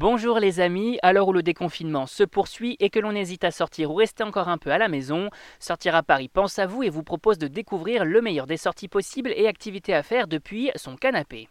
[0.00, 3.50] Bonjour les amis, à l'heure où le déconfinement se poursuit et que l'on hésite à
[3.50, 5.28] sortir ou rester encore un peu à la maison,
[5.58, 8.86] Sortir à Paris pense à vous et vous propose de découvrir le meilleur des sorties
[8.86, 11.48] possibles et activités à faire depuis son canapé.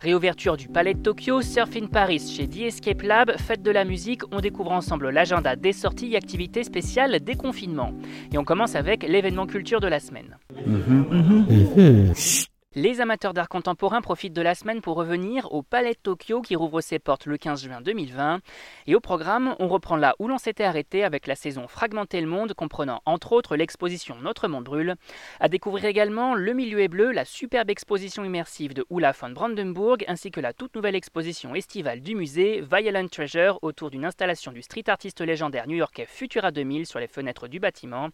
[0.00, 3.86] Réouverture du Palais de Tokyo, Surf in Paris chez The Escape Lab, fête de la
[3.86, 7.94] musique, on découvre ensemble l'agenda des sorties et activités spéciales déconfinement.
[8.34, 10.36] Et on commence avec l'événement culture de la semaine.
[10.66, 11.06] Mhm.
[11.10, 12.44] Mhm.
[12.76, 16.56] Les amateurs d'art contemporain profitent de la semaine pour revenir au Palais de Tokyo qui
[16.56, 18.40] rouvre ses portes le 15 juin 2020.
[18.88, 22.26] Et au programme, on reprend là où l'on s'était arrêté avec la saison Fragmenter le
[22.26, 24.96] monde, comprenant entre autres l'exposition Notre monde brûle.
[25.38, 29.98] À découvrir également Le milieu est bleu, la superbe exposition immersive de Ulla von Brandenburg,
[30.08, 34.62] ainsi que la toute nouvelle exposition estivale du musée Violent Treasure autour d'une installation du
[34.62, 38.08] street artiste légendaire new-yorkais Futura 2000 sur les fenêtres du bâtiment.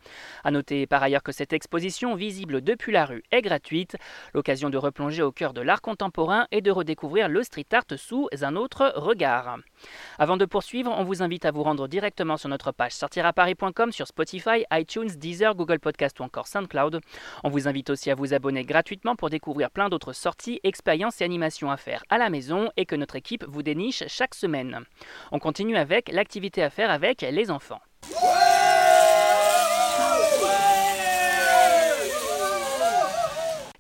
[0.45, 3.97] À noter par ailleurs que cette exposition, visible depuis la rue, est gratuite
[4.51, 8.57] de replonger au cœur de l'art contemporain et de redécouvrir le street art sous un
[8.57, 9.59] autre regard.
[10.19, 14.09] Avant de poursuivre, on vous invite à vous rendre directement sur notre page sortiraparis.com sur
[14.09, 17.01] Spotify, iTunes, Deezer, Google Podcast ou encore SoundCloud.
[17.45, 21.25] On vous invite aussi à vous abonner gratuitement pour découvrir plein d'autres sorties, expériences et
[21.25, 24.81] animations à faire à la maison et que notre équipe vous déniche chaque semaine.
[25.31, 27.81] On continue avec l'activité à faire avec les enfants.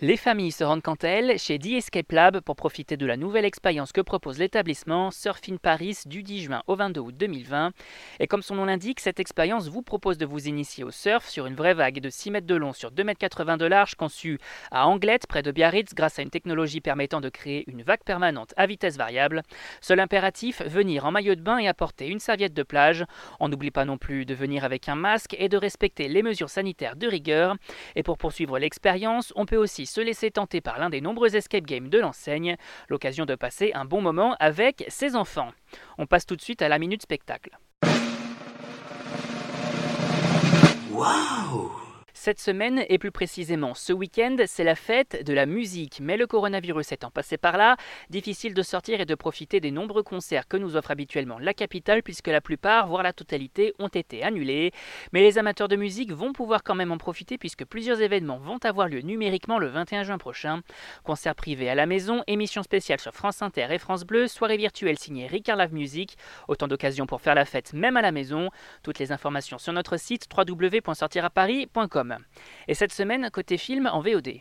[0.02, 3.18] Les familles se rendent quant à elles chez The Escape Lab pour profiter de la
[3.18, 7.72] nouvelle expérience que propose l'établissement Surfing Paris du 10 juin au 22 août 2020.
[8.18, 11.44] Et comme son nom l'indique, cette expérience vous propose de vous initier au surf sur
[11.44, 14.38] une vraie vague de 6 mètres de long sur 2 mètres 80 de large conçue
[14.70, 18.54] à Anglette près de Biarritz grâce à une technologie permettant de créer une vague permanente
[18.56, 19.42] à vitesse variable.
[19.82, 23.04] Seul impératif, venir en maillot de bain et apporter une serviette de plage.
[23.38, 26.48] On n'oublie pas non plus de venir avec un masque et de respecter les mesures
[26.48, 27.56] sanitaires de rigueur.
[27.96, 31.64] Et pour poursuivre l'expérience, on peut aussi se laisser tenter par l'un des nombreux escape
[31.64, 32.56] games de l'enseigne,
[32.88, 35.52] l'occasion de passer un bon moment avec ses enfants.
[35.98, 37.58] On passe tout de suite à la minute spectacle.
[40.92, 41.79] Waouh
[42.20, 46.00] cette semaine, et plus précisément ce week-end, c'est la fête de la musique.
[46.02, 47.78] Mais le coronavirus étant passé par là,
[48.10, 52.02] difficile de sortir et de profiter des nombreux concerts que nous offre habituellement la capitale,
[52.02, 54.70] puisque la plupart, voire la totalité, ont été annulés.
[55.14, 58.58] Mais les amateurs de musique vont pouvoir quand même en profiter, puisque plusieurs événements vont
[58.64, 60.60] avoir lieu numériquement le 21 juin prochain.
[61.04, 64.98] Concerts privés à la maison, émissions spéciales sur France Inter et France Bleu, soirée virtuelle
[64.98, 68.50] signée Ricard Live Music, autant d'occasions pour faire la fête même à la maison.
[68.82, 72.09] Toutes les informations sur notre site www.sortiraparis.com.
[72.68, 74.40] Et cette semaine, côté film en VOD.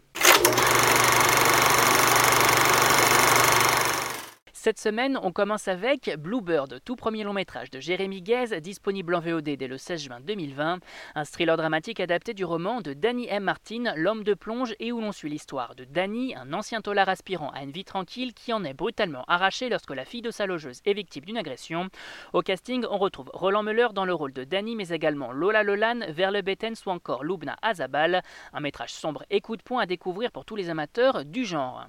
[4.62, 9.22] Cette semaine, on commence avec Bluebird, tout premier long métrage de Jérémy Guez, disponible en
[9.22, 10.80] VOD dès le 16 juin 2020.
[11.16, 13.46] Un thriller dramatique adapté du roman de Danny M.
[13.46, 17.52] Martin, L'homme de plonge, et où l'on suit l'histoire de Danny, un ancien tolard aspirant
[17.52, 20.82] à une vie tranquille qui en est brutalement arraché lorsque la fille de sa logeuse
[20.84, 21.88] est victime d'une agression.
[22.34, 26.02] Au casting, on retrouve Roland Muller dans le rôle de Danny, mais également Lola Lolan,
[26.10, 28.24] Verle Bettens ou encore Lubna Azabal.
[28.52, 31.88] Un métrage sombre et coup de poing à découvrir pour tous les amateurs du genre.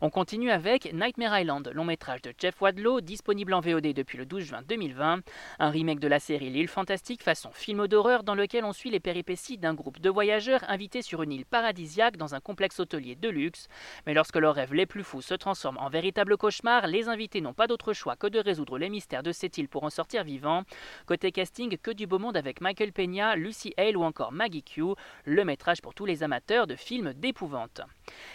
[0.00, 4.26] On continue avec Nightmare Island, long métrage de Jeff Wadlow, disponible en VOD depuis le
[4.26, 5.20] 12 juin 2020,
[5.60, 8.98] un remake de la série L'île fantastique façon film d'horreur dans lequel on suit les
[8.98, 13.28] péripéties d'un groupe de voyageurs invités sur une île paradisiaque dans un complexe hôtelier de
[13.28, 13.68] luxe.
[14.06, 17.54] Mais lorsque leurs rêves les plus fous se transforment en véritable cauchemar, les invités n'ont
[17.54, 20.64] pas d'autre choix que de résoudre les mystères de cette île pour en sortir vivants.
[21.06, 24.82] Côté casting, que du beau monde avec Michael Peña, Lucy Hale ou encore Maggie Q,
[25.24, 27.80] le métrage pour tous les amateurs de films d'épouvante.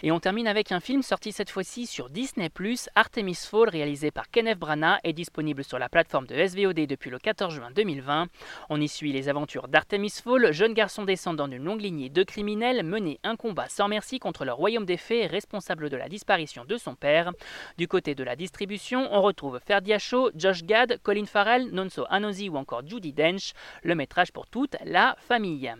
[0.02, 2.48] Et on termine avec un film sorti cette fois-ci sur Disney+,
[2.94, 7.18] Artemis Fall, réalisé par Kenneth Branagh, est disponible sur la plateforme de SVOD depuis le
[7.18, 8.28] 14 juin 2020.
[8.68, 12.84] On y suit les aventures d'Artemis Fall, jeune garçon descendant d'une longue lignée de criminels,
[12.84, 16.76] mené un combat sans merci contre le royaume des fées, responsable de la disparition de
[16.76, 17.32] son père.
[17.78, 22.48] Du côté de la distribution, on retrouve Ferdia Shaw, Josh Gad, Colin Farrell, Nonso Anozi
[22.48, 25.74] ou encore Judy Dench, le métrage pour toute la famille.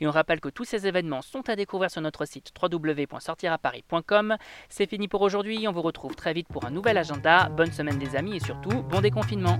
[0.00, 4.36] Et on rappelle que tous ces événements sont à découvrir sur notre site www.sortiraparis.com.
[4.68, 7.48] C'est fini pour aujourd'hui, on vous retrouve très vite pour un nouvel agenda.
[7.48, 9.58] Bonne semaine des amis et surtout, bon déconfinement.